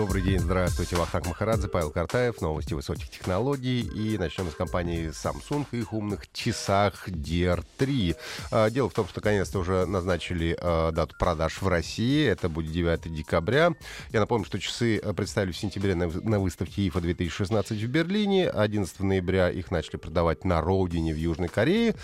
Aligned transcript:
Добрый 0.00 0.22
день, 0.22 0.38
здравствуйте. 0.38 0.96
Вахтанг 0.96 1.26
Махарадзе, 1.26 1.68
Павел 1.68 1.90
Картаев, 1.90 2.40
новости 2.40 2.72
высоких 2.72 3.10
технологий. 3.10 3.82
И 3.82 4.16
начнем 4.16 4.50
с 4.50 4.54
компании 4.54 5.10
Samsung 5.10 5.66
и 5.72 5.80
их 5.80 5.92
умных 5.92 6.32
часах 6.32 7.06
DR3. 7.06 8.16
А, 8.50 8.70
дело 8.70 8.88
в 8.88 8.94
том, 8.94 9.06
что 9.06 9.20
наконец-то 9.20 9.58
уже 9.58 9.84
назначили 9.84 10.56
а, 10.58 10.90
дату 10.90 11.14
продаж 11.18 11.60
в 11.60 11.68
России. 11.68 12.26
Это 12.26 12.48
будет 12.48 12.72
9 12.72 13.12
декабря. 13.12 13.74
Я 14.10 14.20
напомню, 14.20 14.46
что 14.46 14.58
часы 14.58 14.96
а, 14.96 15.12
представили 15.12 15.52
в 15.52 15.58
сентябре 15.58 15.94
на, 15.94 16.40
выставке 16.40 16.86
IFA 16.86 17.02
2016 17.02 17.72
в 17.82 17.86
Берлине. 17.86 18.48
11 18.48 19.00
ноября 19.00 19.50
их 19.50 19.70
начали 19.70 19.96
продавать 19.96 20.46
на 20.46 20.62
родине 20.62 21.12
в 21.12 21.18
Южной 21.18 21.48
Корее. 21.48 21.94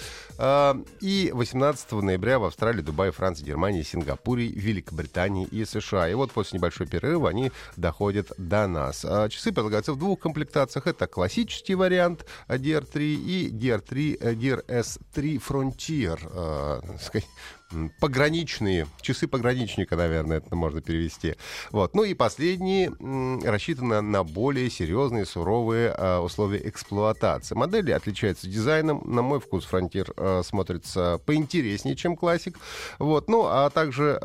И 1.01 1.31
18 1.33 1.93
ноября 1.93 2.41
в 2.41 2.45
Австралии, 2.45 2.83
Дубае, 2.83 3.11
Франции, 3.11 3.47
Германии, 3.47 3.83
Сингапуре, 3.83 4.49
Великобритании 4.49 5.47
и 5.47 5.65
США. 5.65 6.11
И 6.11 6.15
вот 6.15 6.31
после 6.33 6.59
небольшого 6.59 6.91
перерыва 6.91 7.31
они 7.31 7.51
доходят 7.87 8.33
до 8.37 8.67
нас. 8.67 9.05
А 9.05 9.29
часы 9.29 9.53
предлагаются 9.53 9.93
в 9.93 9.99
двух 9.99 10.19
комплектациях. 10.19 10.89
Это 10.89 11.07
классический 11.07 11.77
вариант 11.77 12.27
DR3 12.49 12.99
и 12.99 13.49
DR3, 13.53 14.19
DRS3 14.35 15.41
Frontier. 15.49 16.19
Э, 16.35 17.21
пограничные, 18.01 18.87
часы 19.01 19.27
пограничника, 19.27 19.97
наверное, 19.97 20.39
это 20.39 20.55
можно 20.55 20.81
перевести. 20.81 21.35
Вот. 21.73 21.95
Ну 21.95 22.05
и 22.05 22.15
последние 22.15 22.93
рассчитаны 23.45 24.01
на 24.01 24.23
более 24.23 24.71
серьезные, 24.71 25.27
суровые 25.27 25.95
э, 25.97 26.19
условия 26.19 26.61
эксплуатации. 26.69 27.55
Модели 27.55 27.93
отличаются 27.93 28.49
дизайном. 28.49 29.03
На 29.05 29.23
мой 29.23 29.41
вкус 29.41 29.69
Frontier 29.71 30.13
э, 30.17 30.43
смотрится 30.45 31.21
поинтереснее, 31.27 31.97
чем 31.97 32.17
классик. 32.17 32.59
Вот. 32.99 33.29
Ну, 33.29 33.47
а 33.47 33.71
также 33.71 34.19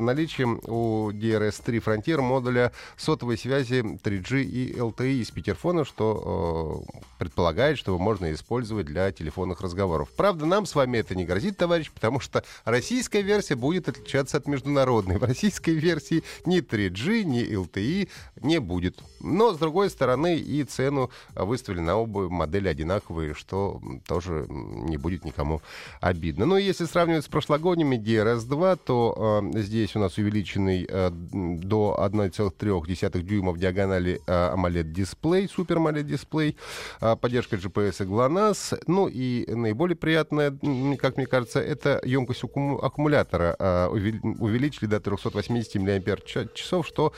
наличием 0.00 0.60
у 0.64 1.10
DRS-3 1.10 1.82
Frontier 1.82 2.20
модуля 2.20 2.72
сотовой 3.08 3.38
связи 3.38 3.76
3G 3.76 4.42
и 4.42 4.72
LTE 4.74 5.22
из 5.22 5.30
Питерфона, 5.30 5.86
что 5.86 6.84
э, 6.84 6.98
предполагает, 7.18 7.78
что 7.78 7.92
его 7.92 7.98
можно 7.98 8.30
использовать 8.34 8.84
для 8.84 9.10
телефонных 9.12 9.62
разговоров. 9.62 10.10
Правда, 10.14 10.44
нам 10.44 10.66
с 10.66 10.74
вами 10.74 10.98
это 10.98 11.14
не 11.14 11.24
грозит, 11.24 11.56
товарищ, 11.56 11.90
потому 11.90 12.20
что 12.20 12.44
российская 12.66 13.22
версия 13.22 13.54
будет 13.54 13.88
отличаться 13.88 14.36
от 14.36 14.46
международной. 14.46 15.16
В 15.16 15.24
российской 15.24 15.70
версии 15.70 16.22
ни 16.44 16.60
3G, 16.60 17.22
ни 17.22 17.50
LTE 17.50 18.10
не 18.42 18.60
будет. 18.60 19.02
Но, 19.20 19.54
с 19.54 19.58
другой 19.58 19.88
стороны, 19.88 20.36
и 20.36 20.62
цену 20.64 21.10
выставили 21.34 21.80
на 21.80 21.96
оба 21.96 22.28
модели 22.28 22.68
одинаковые, 22.68 23.32
что 23.32 23.80
тоже 24.06 24.44
не 24.50 24.98
будет 24.98 25.24
никому 25.24 25.62
обидно. 26.02 26.44
Но 26.44 26.58
если 26.58 26.84
сравнивать 26.84 27.24
с 27.24 27.28
прошлогодними 27.28 27.96
DRS-2, 27.96 28.80
то 28.84 29.40
э, 29.54 29.60
здесь 29.62 29.96
у 29.96 29.98
нас 29.98 30.18
увеличенный 30.18 30.86
э, 30.86 31.10
до 31.10 31.98
1,3 31.98 32.86
дюймов 33.22 33.58
диагонали 33.58 34.20
э, 34.26 34.54
AMOLED-дисплей, 34.54 35.46
Super 35.46 35.76
AMOLED-дисплей, 35.76 36.56
э, 37.00 37.16
поддержка 37.16 37.56
GPS 37.56 38.04
и 38.04 38.06
GLONASS. 38.06 38.82
Ну 38.86 39.08
и 39.08 39.44
наиболее 39.50 39.96
приятное, 39.96 40.56
как 40.98 41.16
мне 41.16 41.26
кажется, 41.26 41.60
это 41.60 42.00
емкость 42.04 42.44
аккумулятора 42.44 43.56
э, 43.58 43.86
увеличили 43.88 44.86
до 44.86 45.00
380 45.00 45.74
мАч, 45.76 46.36
что 46.82 47.12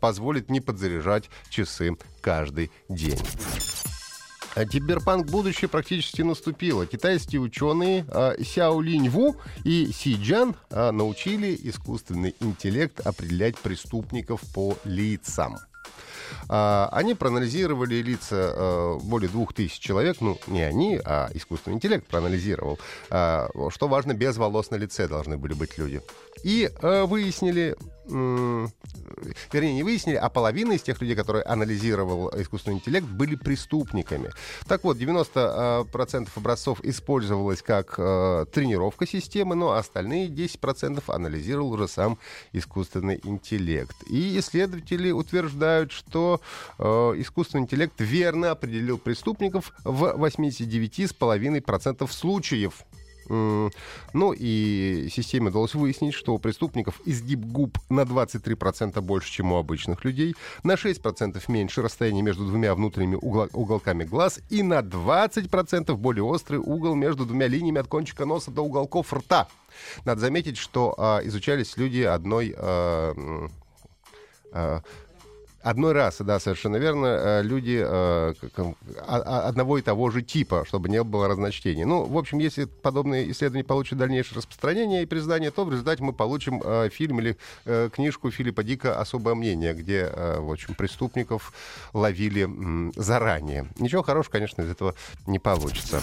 позволит 0.00 0.50
не 0.50 0.60
подзаряжать 0.60 1.30
часы 1.50 1.96
каждый 2.20 2.70
день. 2.88 3.18
А 4.54 4.64
киберпанк 4.64 5.26
будущее 5.26 5.68
практически 5.68 6.22
наступило. 6.22 6.86
Китайские 6.86 7.40
ученые 7.40 8.06
э, 8.08 8.36
Сяо 8.44 8.80
Линь 8.80 9.08
Ву 9.08 9.36
и 9.64 9.90
Си 9.92 10.14
Джан 10.14 10.54
э, 10.70 10.92
научили 10.92 11.58
искусственный 11.64 12.36
интеллект 12.38 13.00
определять 13.04 13.58
преступников 13.58 14.40
по 14.54 14.76
лицам. 14.84 15.56
Они 16.48 17.14
проанализировали 17.14 17.96
лица 17.96 18.98
более 19.02 19.28
двух 19.28 19.52
тысяч 19.52 19.78
человек, 19.78 20.16
ну, 20.20 20.38
не 20.46 20.62
они, 20.62 20.98
а 21.04 21.28
искусственный 21.34 21.76
интеллект 21.76 22.06
проанализировал, 22.06 22.78
что 23.06 23.88
важно, 23.88 24.14
без 24.14 24.36
волос 24.38 24.70
на 24.70 24.76
лице 24.76 25.06
должны 25.06 25.36
были 25.36 25.52
быть 25.52 25.76
люди. 25.76 26.00
И 26.42 26.70
выяснили, 26.80 27.76
вернее, 28.06 29.74
не 29.74 29.82
выяснили, 29.82 30.16
а 30.16 30.28
половина 30.28 30.72
из 30.72 30.82
тех 30.82 31.00
людей, 31.00 31.16
которые 31.16 31.44
анализировал 31.44 32.30
искусственный 32.40 32.76
интеллект, 32.76 33.06
были 33.06 33.36
преступниками. 33.36 34.30
Так 34.66 34.84
вот, 34.84 34.98
90% 34.98 36.28
образцов 36.36 36.80
использовалось 36.82 37.62
как 37.62 37.96
тренировка 37.96 39.06
системы, 39.06 39.54
но 39.54 39.72
остальные 39.72 40.28
10% 40.28 41.02
анализировал 41.06 41.72
уже 41.72 41.88
сам 41.88 42.18
искусственный 42.52 43.20
интеллект. 43.24 43.96
И 44.06 44.38
исследователи 44.38 45.10
утверждают, 45.10 45.92
что 45.92 46.40
э, 46.78 46.84
искусственный 47.16 47.64
интеллект 47.64 47.94
верно 47.98 48.50
определил 48.50 48.98
преступников 48.98 49.72
в 49.84 50.04
89,5% 50.04 52.10
случаев. 52.10 52.84
Ну 53.28 54.32
и 54.32 55.08
системе 55.10 55.48
удалось 55.48 55.74
выяснить, 55.74 56.14
что 56.14 56.34
у 56.34 56.38
преступников 56.38 57.00
изгиб 57.04 57.40
губ 57.40 57.78
на 57.88 58.02
23% 58.02 59.00
больше, 59.00 59.30
чем 59.30 59.52
у 59.52 59.56
обычных 59.56 60.04
людей, 60.04 60.34
на 60.62 60.74
6% 60.74 61.42
меньше 61.48 61.82
расстояние 61.82 62.22
между 62.22 62.46
двумя 62.46 62.74
внутренними 62.74 63.16
угол 63.16 63.48
уголками 63.52 64.04
глаз 64.04 64.40
и 64.50 64.62
на 64.62 64.80
20% 64.80 65.94
более 65.96 66.24
острый 66.24 66.58
угол 66.58 66.94
между 66.94 67.24
двумя 67.26 67.46
линиями 67.46 67.80
от 67.80 67.88
кончика 67.88 68.24
носа 68.24 68.50
до 68.50 68.62
уголков 68.62 69.12
рта. 69.12 69.48
Надо 70.04 70.20
заметить, 70.20 70.56
что 70.56 70.94
а, 70.96 71.20
изучались 71.24 71.76
люди 71.76 72.00
одной 72.00 72.54
а, 72.56 73.48
а, 74.52 74.82
одной 75.64 75.92
расы, 75.92 76.24
да, 76.24 76.38
совершенно 76.38 76.76
верно, 76.76 77.06
э, 77.06 77.42
люди 77.42 77.80
э, 77.82 77.84
а, 77.86 78.34
а, 79.06 79.48
одного 79.48 79.78
и 79.78 79.82
того 79.82 80.10
же 80.10 80.22
типа, 80.22 80.64
чтобы 80.66 80.88
не 80.90 81.02
было 81.02 81.26
разночтений. 81.26 81.84
Ну, 81.84 82.04
в 82.04 82.18
общем, 82.18 82.38
если 82.38 82.66
подобные 82.66 83.30
исследования 83.30 83.64
получат 83.64 83.98
дальнейшее 83.98 84.38
распространение 84.38 85.02
и 85.02 85.06
признание, 85.06 85.50
то 85.50 85.64
в 85.64 85.70
результате 85.70 86.02
мы 86.02 86.12
получим 86.12 86.62
э, 86.62 86.90
фильм 86.90 87.20
или 87.20 87.36
книжку 87.64 88.30
Филиппа 88.30 88.62
Дика 88.62 89.00
«Особое 89.00 89.34
мнение», 89.34 89.72
где, 89.72 90.10
в 90.14 90.52
общем, 90.52 90.74
преступников 90.74 91.52
ловили 91.92 92.48
заранее. 92.96 93.70
Ничего 93.78 94.02
хорошего, 94.02 94.32
конечно, 94.32 94.62
из 94.62 94.70
этого 94.70 94.94
не 95.26 95.38
получится. 95.38 96.02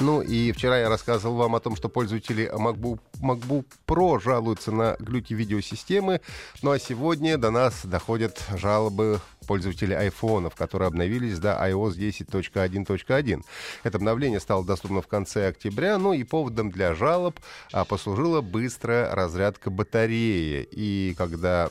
Ну 0.00 0.22
и 0.22 0.52
вчера 0.52 0.78
я 0.78 0.88
рассказывал 0.88 1.36
вам 1.36 1.56
о 1.56 1.60
том, 1.60 1.74
что 1.74 1.88
пользователи 1.88 2.48
MacBook, 2.54 3.00
MacBook 3.20 3.66
Pro 3.86 4.20
жалуются 4.20 4.70
на 4.70 4.96
глюки 5.00 5.34
видеосистемы. 5.34 6.20
Ну 6.62 6.70
а 6.70 6.78
сегодня 6.78 7.36
до 7.36 7.50
нас 7.50 7.84
доходят 7.84 8.40
жалобы 8.56 9.20
пользователей 9.48 9.96
айфонов, 9.96 10.54
которые 10.54 10.88
обновились 10.88 11.38
до 11.38 11.58
iOS 11.68 11.96
10.1.1. 11.96 13.42
Это 13.82 13.96
обновление 13.96 14.38
стало 14.38 14.64
доступно 14.64 15.02
в 15.02 15.08
конце 15.08 15.48
октября, 15.48 15.98
ну 15.98 16.12
и 16.12 16.22
поводом 16.22 16.70
для 16.70 16.94
жалоб 16.94 17.40
а, 17.72 17.84
послужила 17.84 18.40
быстрая 18.40 19.12
разрядка 19.14 19.70
батареи. 19.70 20.68
И 20.70 21.14
когда 21.16 21.70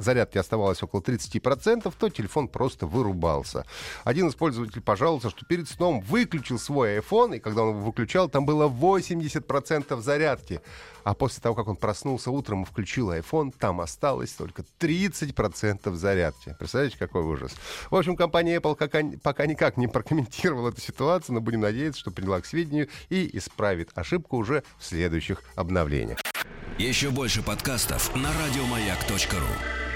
зарядки 0.00 0.38
оставалось 0.38 0.82
около 0.82 1.00
30%, 1.00 1.92
то 1.98 2.08
телефон 2.08 2.48
просто 2.48 2.86
вырубался. 2.86 3.64
Один 4.04 4.28
из 4.28 4.34
пользователей 4.34 4.82
пожаловался, 4.82 5.30
что 5.30 5.44
перед 5.46 5.68
сном 5.68 6.00
выключил 6.00 6.58
свой 6.58 6.98
iPhone, 6.98 7.36
и 7.36 7.40
когда 7.40 7.62
он 7.62 7.70
его 7.70 7.80
выключал, 7.80 8.28
там 8.28 8.46
было 8.46 8.68
80% 8.68 10.00
зарядки. 10.00 10.60
А 11.04 11.14
после 11.14 11.40
того, 11.40 11.54
как 11.54 11.68
он 11.68 11.76
проснулся 11.76 12.30
утром 12.30 12.62
и 12.62 12.66
включил 12.66 13.10
iPhone, 13.12 13.54
там 13.56 13.80
осталось 13.80 14.32
только 14.32 14.64
30% 14.78 15.94
зарядки. 15.94 16.54
Представляете, 16.58 16.98
какой 16.98 17.22
ужас. 17.22 17.52
В 17.90 17.96
общем, 17.96 18.16
компания 18.16 18.56
Apple 18.56 18.76
пока, 18.76 19.00
пока 19.22 19.46
никак 19.46 19.76
не 19.76 19.88
прокомментировала 19.88 20.68
эту 20.70 20.80
ситуацию, 20.80 21.34
но 21.34 21.40
будем 21.40 21.60
надеяться, 21.60 22.00
что 22.00 22.10
приняла 22.10 22.40
к 22.40 22.46
сведению 22.46 22.88
и 23.08 23.30
исправит 23.36 23.90
ошибку 23.94 24.36
уже 24.36 24.62
в 24.78 24.84
следующих 24.84 25.42
обновлениях. 25.54 26.18
Еще 26.78 27.10
больше 27.10 27.42
подкастов 27.42 28.14
на 28.16 28.30
радиомаяк.ру 28.32 29.89